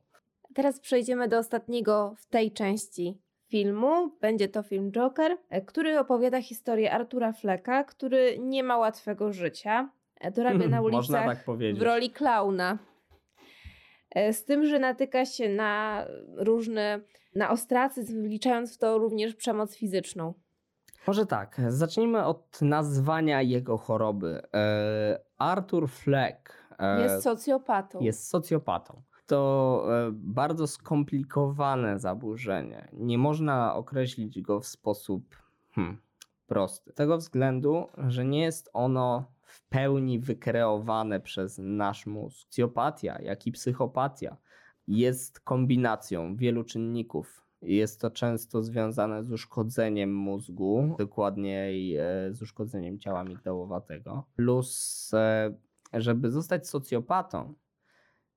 [0.54, 4.12] Teraz przejdziemy do ostatniego w tej części filmu.
[4.22, 9.90] Będzie to film Joker, e, który opowiada historię Artura Flecka, który nie ma łatwego życia.
[10.22, 12.78] E, dorabia na ulicach tak w roli klauna.
[14.12, 17.00] E, z tym, że natyka się na różne,
[17.36, 20.34] na ostracyzm, wliczając w to również przemoc fizyczną.
[21.08, 24.42] Może tak, zacznijmy od nazwania jego choroby.
[25.38, 26.54] Arthur Fleck
[27.00, 28.00] jest socjopatą.
[28.02, 32.88] Jest socjopatą to e, bardzo skomplikowane zaburzenie.
[32.94, 35.36] Nie można określić go w sposób
[35.72, 35.98] hmm,
[36.48, 36.92] prosty.
[36.92, 42.38] Z tego względu, że nie jest ono w pełni wykreowane przez nasz mózg.
[42.40, 44.38] Socjopatia, jak i psychopatia
[44.88, 47.45] jest kombinacją wielu czynników.
[47.66, 54.24] Jest to często związane z uszkodzeniem mózgu, dokładniej e, z uszkodzeniem ciała migdałowatego.
[54.36, 55.54] Plus, e,
[55.94, 57.54] żeby zostać socjopatą,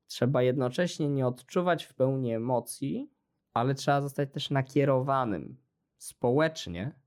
[0.06, 3.10] trzeba jednocześnie nie odczuwać w pełni emocji,
[3.54, 5.56] ale trzeba zostać też nakierowanym
[5.96, 7.00] społecznie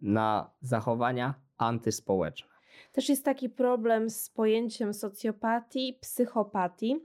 [0.00, 2.54] na zachowania antyspołeczne.
[2.92, 6.96] Też jest taki problem z pojęciem socjopatii, psychopatii.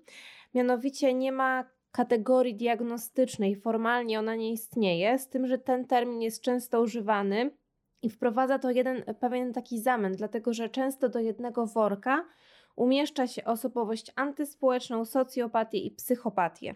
[0.53, 6.41] Mianowicie nie ma kategorii diagnostycznej, formalnie ona nie istnieje, z tym, że ten termin jest
[6.41, 7.51] często używany
[8.01, 12.25] i wprowadza to jeden pewien taki zamęt, dlatego że często do jednego worka
[12.79, 16.75] umieszcza się osobowość antyspołeczną, socjopatię i psychopatię.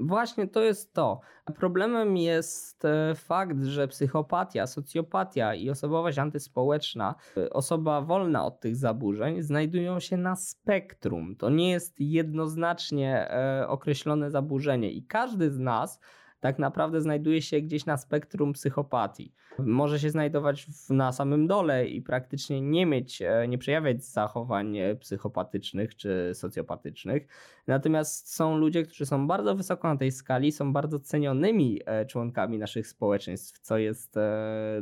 [0.00, 1.20] Właśnie to jest to.
[1.56, 8.76] Problemem jest e, fakt, że psychopatia, socjopatia i osobowość antyspołeczna, e, osoba wolna od tych
[8.76, 11.36] zaburzeń, znajdują się na spektrum.
[11.36, 16.00] To nie jest jednoznacznie e, określone zaburzenie i każdy z nas
[16.40, 19.32] tak naprawdę znajduje się gdzieś na spektrum psychopatii.
[19.58, 24.78] Może się znajdować w, na samym dole i praktycznie nie mieć, e, nie przejawiać zachowań
[24.78, 27.26] e, psychopatycznych czy socjopatycznych.
[27.66, 32.58] Natomiast są ludzie, którzy są bardzo wysoko na tej skali, są bardzo cenionymi e, członkami
[32.58, 34.14] naszych społeczeństw, co jest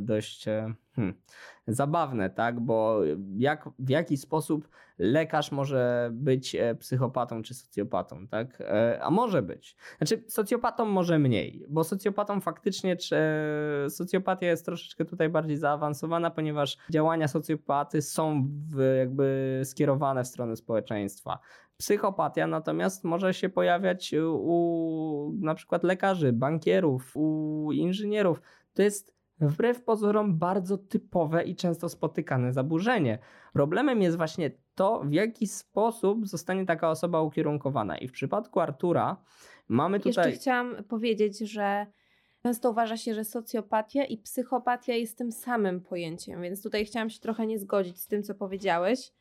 [0.00, 0.46] dość
[0.96, 1.14] hmm,
[1.68, 2.60] zabawne, tak?
[2.60, 3.00] Bo
[3.36, 8.60] jak, w jaki sposób lekarz może być e, psychopatą czy socjopatą, tak?
[8.60, 9.76] E, a może być.
[9.98, 16.30] Znaczy, socjopatą może mniej, bo socjopatą faktycznie, czy, e, socjopatia jest troszeczkę tutaj bardziej zaawansowana,
[16.30, 21.38] ponieważ działania socjopaty są w, jakby skierowane w stronę społeczeństwa.
[21.76, 28.42] Psychopatia natomiast może się pojawiać u na przykład lekarzy, bankierów, u inżynierów.
[28.74, 33.18] To jest wbrew pozorom bardzo typowe i często spotykane zaburzenie.
[33.52, 37.98] Problemem jest właśnie to, w jaki sposób zostanie taka osoba ukierunkowana.
[37.98, 39.16] I w przypadku Artura
[39.68, 40.26] mamy tutaj.
[40.26, 41.86] Jeszcze chciałam powiedzieć, że
[42.42, 47.20] często uważa się, że socjopatia i psychopatia jest tym samym pojęciem, więc tutaj chciałam się
[47.20, 49.12] trochę nie zgodzić z tym, co powiedziałeś,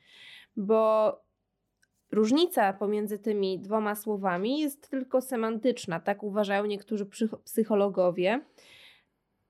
[0.58, 1.12] bo
[2.12, 7.06] różnica pomiędzy tymi dwoma słowami jest tylko semantyczna, tak uważają niektórzy
[7.44, 8.42] psychologowie.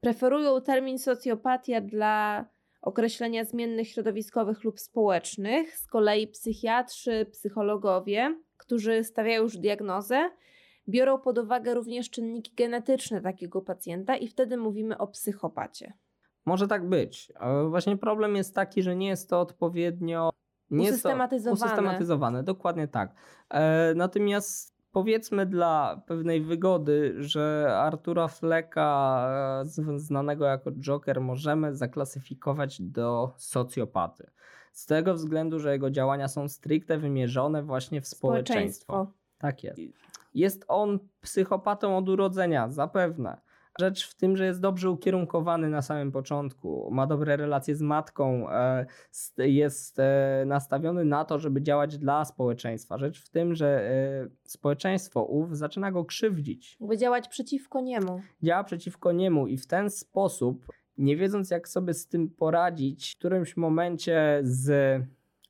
[0.01, 2.45] Preferują termin socjopatia dla
[2.81, 5.77] określenia zmiennych środowiskowych lub społecznych.
[5.77, 10.29] Z kolei psychiatrzy, psychologowie, którzy stawiają już diagnozę,
[10.89, 15.93] biorą pod uwagę również czynniki genetyczne takiego pacjenta i wtedy mówimy o psychopacie.
[16.45, 17.33] Może tak być.
[17.69, 20.29] Właśnie problem jest taki, że nie jest to odpowiednio
[20.69, 21.65] nie usystematyzowane.
[21.65, 23.15] usystematyzowane, dokładnie tak.
[23.49, 29.27] E, natomiast powiedzmy dla pewnej wygody, że Artura Fleka,
[29.61, 34.31] e, znanego jako Joker, możemy zaklasyfikować do socjopaty.
[34.71, 38.83] Z tego względu, że jego działania są stricte wymierzone właśnie w społeczeństwo.
[38.83, 39.19] społeczeństwo.
[39.37, 39.79] Tak jest.
[40.33, 43.41] Jest on psychopatą od urodzenia, zapewne.
[43.79, 48.49] Rzecz w tym, że jest dobrze ukierunkowany na samym początku, ma dobre relacje z matką,
[48.49, 48.85] e,
[49.37, 52.97] jest e, nastawiony na to, żeby działać dla społeczeństwa.
[52.97, 56.77] Rzecz w tym, że e, społeczeństwo ów zaczyna go krzywdzić.
[56.79, 58.21] By działać przeciwko niemu.
[58.43, 60.65] Działa przeciwko niemu i w ten sposób,
[60.97, 65.01] nie wiedząc jak sobie z tym poradzić, w którymś momencie z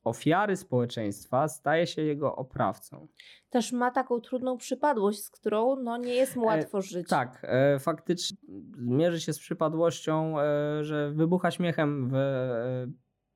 [0.05, 3.07] ofiary społeczeństwa staje się jego oprawcą.
[3.49, 7.07] Też ma taką trudną przypadłość, z którą no, nie jest mu e, łatwo żyć.
[7.07, 8.37] E, tak, e, faktycznie
[8.77, 12.87] mierzy się z przypadłością, e, że wybucha śmiechem w e,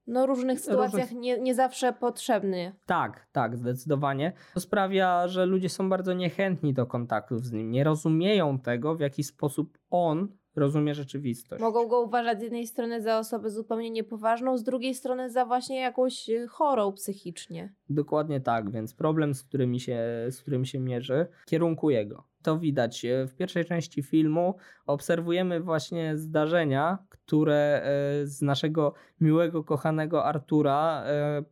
[0.08, 1.22] no, różnych sytuacjach różnych...
[1.22, 2.76] Nie, nie zawsze potrzebny.
[2.86, 4.34] Tak, tak, zdecydowanie.
[4.54, 7.72] To sprawia, że ludzie są bardzo niechętni do kontaktów z nim.
[7.72, 10.28] Nie rozumieją tego, w jaki sposób on
[10.60, 11.62] rozumie rzeczywistość.
[11.62, 15.80] Mogą go uważać z jednej strony za osobę zupełnie niepoważną, z drugiej strony za właśnie
[15.80, 17.74] jakąś y, chorą psychicznie.
[17.90, 22.24] Dokładnie tak, więc problem, z którym się, z którym się mierzy, kierunkuje go.
[22.42, 23.06] To widać.
[23.06, 27.82] Y, w pierwszej części filmu obserwujemy właśnie zdarzenia, które
[28.22, 31.04] y, z naszego miłego, kochanego Artura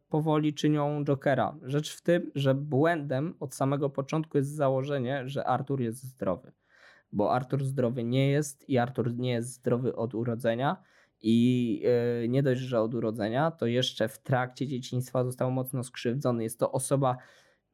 [0.10, 1.56] powoli czynią Jokera.
[1.62, 6.52] Rzecz w tym, że błędem od samego początku jest założenie, że Artur jest zdrowy
[7.18, 10.78] bo Artur zdrowy nie jest i Artur nie jest zdrowy od urodzenia.
[11.22, 11.80] I
[12.22, 16.44] yy, nie dość, że od urodzenia, to jeszcze w trakcie dzieciństwa został mocno skrzywdzony.
[16.44, 17.18] Jest to osoba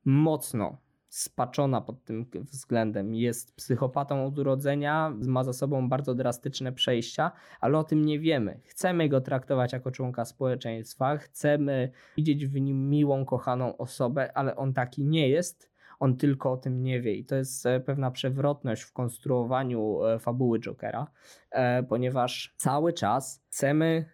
[0.05, 0.77] mocno
[1.09, 3.15] spaczona pod tym względem.
[3.15, 8.59] Jest psychopatą od urodzenia, ma za sobą bardzo drastyczne przejścia, ale o tym nie wiemy.
[8.65, 14.73] Chcemy go traktować jako członka społeczeństwa, chcemy widzieć w nim miłą, kochaną osobę, ale on
[14.73, 17.13] taki nie jest on tylko o tym nie wie.
[17.13, 21.07] I to jest e, pewna przewrotność w konstruowaniu e, fabuły Jokera,
[21.51, 24.05] e, ponieważ cały czas chcemy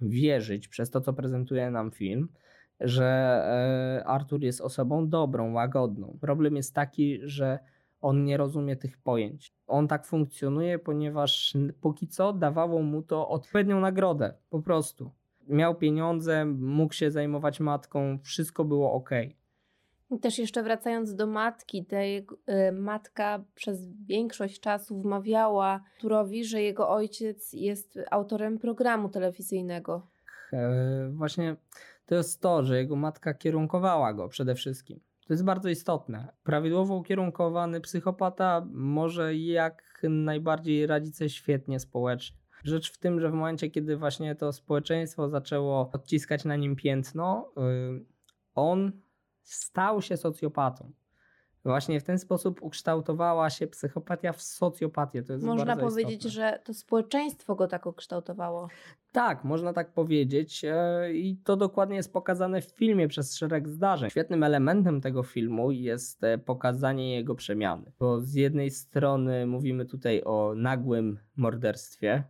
[0.00, 2.28] wierzyć przez to, co prezentuje nam film,
[2.80, 6.18] że Artur jest osobą dobrą, łagodną.
[6.20, 7.58] Problem jest taki, że
[8.00, 9.54] on nie rozumie tych pojęć.
[9.66, 15.10] On tak funkcjonuje, ponieważ póki co dawało mu to odpowiednią nagrodę, po prostu.
[15.48, 19.10] Miał pieniądze, mógł się zajmować matką, wszystko było ok.
[20.20, 22.18] Też jeszcze wracając do matki, tej
[22.68, 30.06] y, matka przez większość czasu wmawiała Turowi, że jego ojciec jest autorem programu telewizyjnego.
[30.52, 31.56] E, właśnie
[32.06, 35.00] to jest to, że jego matka kierunkowała go przede wszystkim.
[35.26, 36.28] To jest bardzo istotne.
[36.44, 42.36] Prawidłowo ukierunkowany psychopata może jak najbardziej radzić sobie świetnie społecznie.
[42.64, 47.52] Rzecz w tym, że w momencie, kiedy właśnie to społeczeństwo zaczęło odciskać na nim piętno,
[47.58, 48.04] y,
[48.54, 48.92] on
[49.46, 50.92] stał się socjopatą.
[51.66, 55.22] Właśnie w ten sposób ukształtowała się psychopatia w socjopatię.
[55.22, 56.30] To jest można powiedzieć, istotne.
[56.30, 58.68] że to społeczeństwo go tak ukształtowało.
[59.12, 60.64] Tak, można tak powiedzieć.
[60.64, 64.10] E, I to dokładnie jest pokazane w filmie przez szereg zdarzeń.
[64.10, 67.92] Świetnym elementem tego filmu jest e, pokazanie jego przemiany.
[67.98, 72.24] Bo z jednej strony mówimy tutaj o nagłym morderstwie,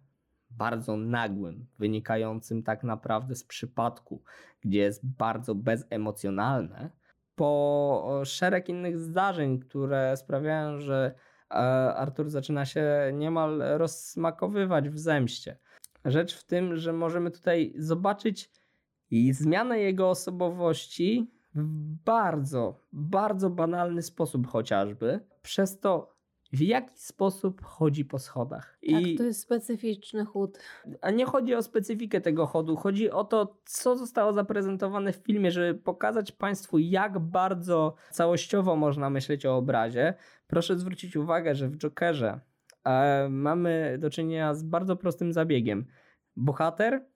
[0.50, 4.22] bardzo nagłym, wynikającym tak naprawdę z przypadku,
[4.60, 6.90] gdzie jest bardzo bezemocjonalne
[7.36, 11.14] po szereg innych zdarzeń, które sprawiają, że
[11.50, 11.54] e,
[11.94, 15.58] Artur zaczyna się niemal rozsmakowywać w zemście.
[16.04, 18.50] Rzecz w tym, że możemy tutaj zobaczyć
[19.32, 21.64] zmianę jego osobowości w
[22.04, 25.20] bardzo, bardzo banalny sposób chociażby.
[25.42, 26.15] Przez to
[26.52, 28.78] w jaki sposób chodzi po schodach.
[28.82, 30.58] I tak, to jest specyficzny chód.
[31.00, 35.50] A nie chodzi o specyfikę tego chodu, chodzi o to, co zostało zaprezentowane w filmie,
[35.50, 40.14] żeby pokazać Państwu, jak bardzo całościowo można myśleć o obrazie.
[40.46, 42.40] Proszę zwrócić uwagę, że w Jokerze
[42.84, 45.86] e, mamy do czynienia z bardzo prostym zabiegiem.
[46.36, 47.06] Bohater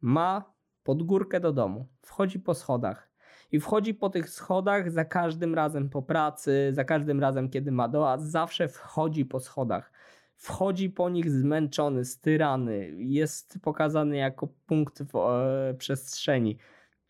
[0.00, 3.11] ma podgórkę do domu, wchodzi po schodach.
[3.52, 7.88] I wchodzi po tych schodach za każdym razem po pracy, za każdym razem, kiedy ma
[7.88, 9.92] dojazd, zawsze wchodzi po schodach.
[10.36, 16.58] Wchodzi po nich zmęczony, styrany, jest pokazany jako punkt w e, przestrzeni.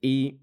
[0.03, 0.41] I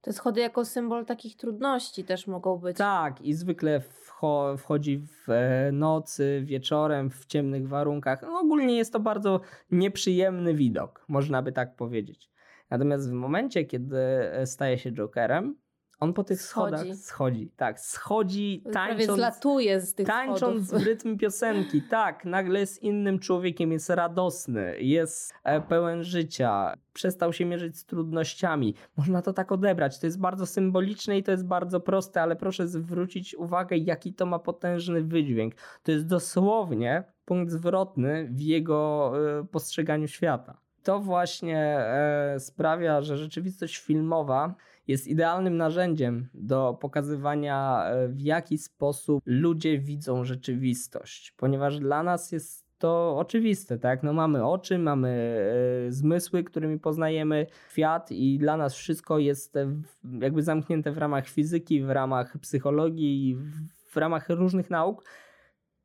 [0.00, 2.76] Te schody jako symbol takich trudności też mogą być.
[2.76, 8.22] tak, i zwykle wcho- wchodzi w e, nocy, wieczorem, w ciemnych warunkach.
[8.22, 9.40] No, ogólnie jest to bardzo
[9.70, 12.33] nieprzyjemny widok, można by tak powiedzieć.
[12.70, 15.56] Natomiast w momencie, kiedy e, staje się Jokerem,
[16.00, 17.50] on po tych schodach schodzi.
[17.56, 20.84] Tak, schodzi tańcząc, zlatuje z tych tańcząc schodów.
[20.84, 21.82] w rytm piosenki.
[21.90, 27.84] Tak, nagle jest innym człowiekiem, jest radosny, jest e, pełen życia, przestał się mierzyć z
[27.84, 28.74] trudnościami.
[28.96, 29.98] Można to tak odebrać.
[29.98, 34.26] To jest bardzo symboliczne i to jest bardzo proste, ale proszę zwrócić uwagę, jaki to
[34.26, 35.54] ma potężny wydźwięk.
[35.82, 40.63] To jest dosłownie punkt zwrotny w jego e, postrzeganiu świata.
[40.84, 44.54] To właśnie e, sprawia, że rzeczywistość filmowa
[44.88, 52.32] jest idealnym narzędziem do pokazywania, e, w jaki sposób ludzie widzą rzeczywistość, ponieważ dla nas
[52.32, 54.02] jest to oczywiste, tak?
[54.02, 55.38] No mamy oczy, mamy
[55.88, 59.54] e, zmysły, którymi poznajemy świat i dla nas wszystko jest
[60.20, 63.36] jakby zamknięte w ramach fizyki, w ramach psychologii,
[63.90, 65.04] w ramach różnych nauk.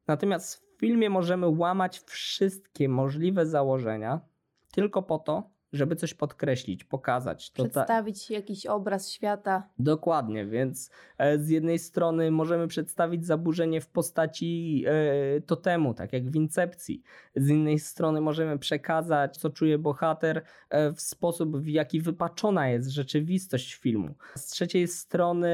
[0.07, 4.28] Natomiast w filmie możemy łamać wszystkie możliwe założenia
[4.71, 7.51] tylko po to, żeby coś podkreślić, pokazać.
[7.51, 9.63] To ta- Przedstawić jakiś obraz świata.
[9.79, 16.29] Dokładnie, więc e, z jednej strony możemy przedstawić zaburzenie w postaci e, totemu, tak jak
[16.29, 17.03] w Incepcji.
[17.35, 22.89] Z innej strony możemy przekazać, co czuje bohater e, w sposób, w jaki wypaczona jest
[22.89, 24.15] rzeczywistość filmu.
[24.35, 25.49] Z trzeciej strony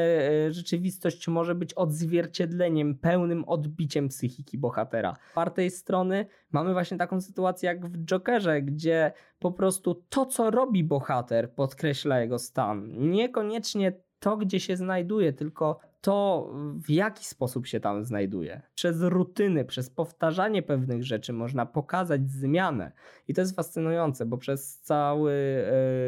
[0.50, 5.16] rzeczywistość może być odzwierciedleniem, pełnym odbiciem psychiki bohatera.
[5.28, 10.52] Z czwartej strony mamy właśnie taką sytuację jak w Jokerze, gdzie po prostu to, co
[10.52, 12.92] robi bohater, podkreśla jego stan.
[13.12, 16.50] Niekoniecznie to, gdzie się znajduje, tylko to,
[16.86, 18.62] w jaki sposób się tam znajduje.
[18.74, 22.92] Przez rutyny, przez powtarzanie pewnych rzeczy można pokazać zmianę.
[23.28, 25.34] I to jest fascynujące, bo przez cały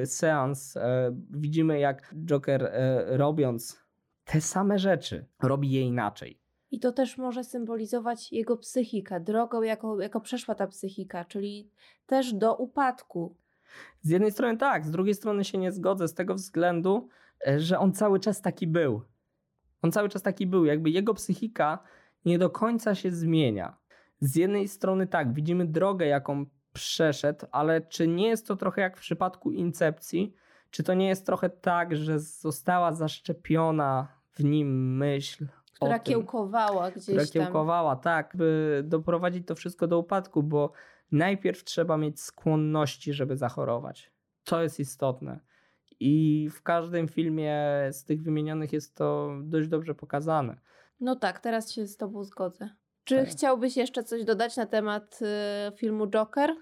[0.02, 3.88] e, seans e, widzimy, jak Joker e, robiąc
[4.26, 6.40] te same rzeczy, robi je inaczej.
[6.72, 11.70] I to też może symbolizować jego psychikę, drogę, jako, jako przeszła ta psychika, czyli
[12.06, 13.36] też do upadku.
[14.02, 17.10] Z jednej strony tak, z drugiej strony się nie zgodzę z tego względu,
[17.48, 19.02] e, że on cały czas taki był.
[19.82, 21.80] On cały czas taki był, jakby jego psychika
[22.26, 23.78] nie do końca się zmienia.
[24.20, 28.98] Z jednej strony tak, widzimy drogę, jaką przeszedł, ale czy nie jest to trochę jak
[28.98, 30.34] w przypadku Incepcji?
[30.70, 36.92] Czy to nie jest trochę tak, że została zaszczepiona w nim myśl, Która tym, kiełkowała
[36.92, 37.32] gdzieś która tam.
[37.32, 40.72] kiełkowała, tak, by doprowadzić to wszystko do upadku, bo
[41.12, 44.12] najpierw trzeba mieć skłonności, żeby zachorować.
[44.44, 45.40] To jest istotne.
[46.00, 47.56] I w każdym filmie
[47.92, 50.58] z tych wymienionych jest to dość dobrze pokazane.
[51.00, 52.70] No tak, teraz się z tobą zgodzę.
[53.04, 53.28] Czy Tak.
[53.30, 56.56] chciałbyś jeszcze coś dodać na temat y, filmu Joker?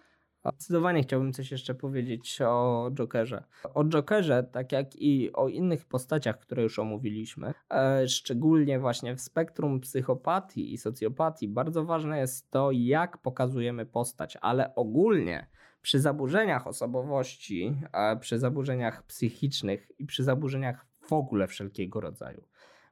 [0.53, 3.43] Zdecydowanie chciałbym coś jeszcze powiedzieć o Jokerze.
[3.73, 9.21] O Jokerze, tak jak i o innych postaciach, które już omówiliśmy, e, szczególnie właśnie w
[9.21, 15.47] spektrum psychopatii i socjopatii, bardzo ważne jest to, jak pokazujemy postać, ale ogólnie
[15.81, 22.43] przy zaburzeniach osobowości, e, przy zaburzeniach psychicznych i przy zaburzeniach w ogóle wszelkiego rodzaju.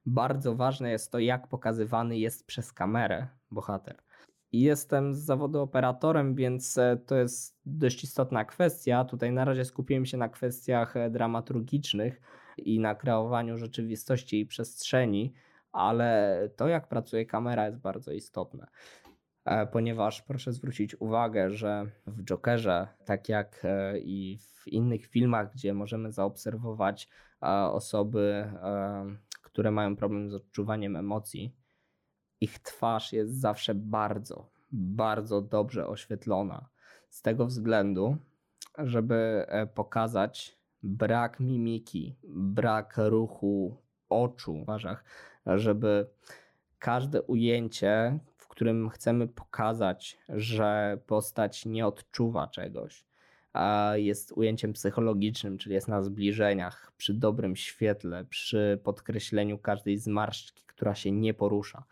[0.06, 4.04] Bardzo ważne jest to, jak pokazywany jest przez kamerę bohater.
[4.54, 9.06] Jestem z zawodu operatorem, więc e, to jest dość istotna kwestia.
[9.06, 12.22] Tutaj na razie skupiłem się na kwestiach e, dramaturgicznych
[12.58, 15.34] i na kreowaniu rzeczywistości i przestrzeni,
[15.72, 18.68] ale to, jak pracuje kamera, jest bardzo istotne.
[19.46, 23.68] E, Ponieważ proszę zwrócić uwagę, że w Jokerze, tak jak
[24.04, 27.10] i w innych filmach, gdzie możemy zaobserwować
[27.72, 28.52] osoby,
[29.42, 31.56] które mają problem z odczuwaniem emocji,
[32.44, 36.70] ich twarz jest zawsze bardzo, bardzo dobrze oświetlona.
[37.10, 38.18] Z tego względu,
[38.78, 43.78] żeby e, pokazać brak mimiki, brak ruchu
[44.10, 46.08] oczu w żeby
[46.80, 53.06] każde ujęcie, w którym chcemy pokazać, że postać nie odczuwa czegoś,
[53.94, 60.96] jest ujęciem psychologicznym, czyli jest na zbliżeniach, przy dobrym świetle, przy podkreśleniu każdej zmarszczki, która
[60.96, 61.84] się nie porusza.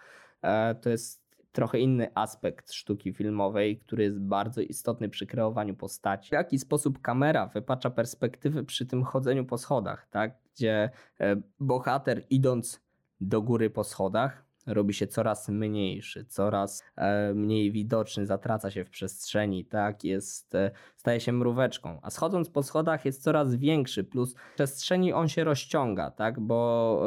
[0.42, 1.22] E, To jest
[1.52, 6.30] trochę inny aspekt sztuki filmowej, który jest bardzo istotny przy kreowaniu postaci.
[6.30, 10.38] W jaki sposób kamera wypacza perspektywy przy tym chodzeniu po schodach, tak?
[10.56, 10.90] gdzie
[11.20, 12.82] e, bohater idąc
[13.22, 18.90] do góry po schodach robi się coraz mniejszy, coraz e, mniej widoczny, zatraca się w
[18.90, 20.54] przestrzeni, tak, jest,
[20.96, 25.44] staje się mróweczką, a schodząc po schodach jest coraz większy, plus w przestrzeni on się
[25.44, 27.04] rozciąga, tak, bo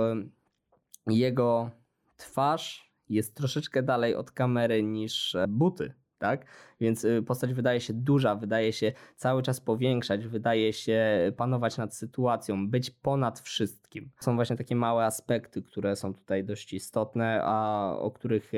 [1.06, 1.70] jego
[2.16, 6.46] twarz jest troszeczkę dalej od kamery niż e, buty, tak?
[6.80, 11.02] Więc y, postać wydaje się duża, wydaje się cały czas powiększać, wydaje się
[11.36, 14.10] panować nad sytuacją, być ponad wszystkim.
[14.20, 18.52] Są właśnie takie małe aspekty, które są tutaj dość istotne, a o których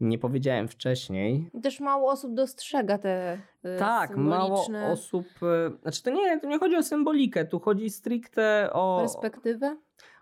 [0.00, 1.50] nie powiedziałem wcześniej.
[1.62, 5.26] Też mało osób dostrzega te y, Tak, mało osób.
[5.42, 8.98] Y, znaczy, to nie, to nie chodzi o symbolikę, tu chodzi stricte o.
[9.00, 9.76] Perspektywę?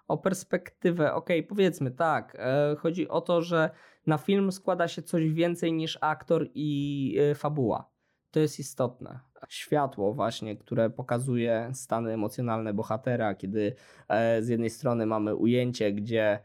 [0.09, 2.37] O perspektywę, okay, powiedzmy tak.
[2.39, 3.71] E, chodzi o to, że
[4.07, 7.91] na film składa się coś więcej niż aktor i e, fabuła.
[8.31, 9.21] To jest istotne.
[9.49, 13.75] Światło, właśnie, które pokazuje stany emocjonalne bohatera, kiedy
[14.09, 16.39] e, z jednej strony mamy ujęcie, gdzie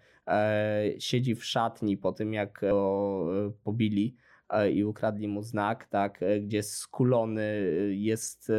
[0.99, 3.25] siedzi w szatni po tym, jak go
[3.63, 4.15] pobili
[4.73, 8.51] i ukradli mu znak, tak, gdzie skulony jest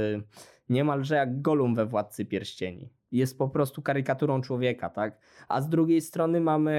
[0.68, 5.18] niemalże jak Golum we Władcy Pierścieni jest po prostu karykaturą człowieka, tak?
[5.48, 6.72] A z drugiej strony mamy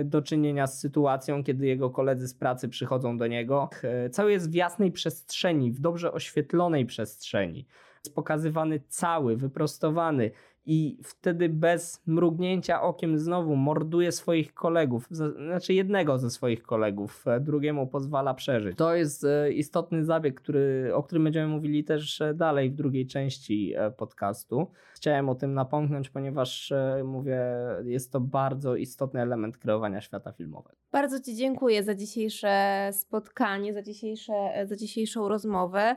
[0.00, 3.68] e, do czynienia z sytuacją, kiedy jego koledzy z pracy przychodzą do niego.
[3.82, 7.66] E, cały jest w jasnej przestrzeni, w dobrze oświetlonej przestrzeni.
[8.04, 10.30] Jest pokazywany cały, wyprostowany
[10.66, 17.40] i wtedy bez mrugnięcia okiem znowu morduje swoich kolegów, znaczy jednego ze swoich kolegów, e,
[17.40, 18.78] drugiemu pozwala przeżyć.
[18.78, 23.06] To jest e, istotny zabieg, który, o którym będziemy mówili też e, dalej w drugiej
[23.06, 24.66] części podcastu.
[24.94, 26.72] Chciałem o tym napomknąć, ponieważ
[27.04, 27.40] mówię,
[27.84, 30.76] jest to bardzo istotny element kreowania świata filmowego.
[30.92, 34.32] Bardzo Ci dziękuję za dzisiejsze spotkanie, za, dzisiejsze,
[34.64, 35.96] za dzisiejszą rozmowę.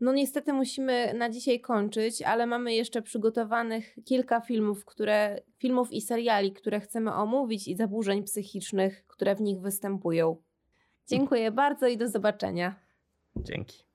[0.00, 6.00] No niestety musimy na dzisiaj kończyć, ale mamy jeszcze przygotowanych kilka filmów, które, filmów i
[6.00, 10.42] seriali, które chcemy omówić i zaburzeń psychicznych, które w nich występują.
[11.06, 12.80] Dziękuję bardzo i do zobaczenia.
[13.36, 13.87] Dzięki.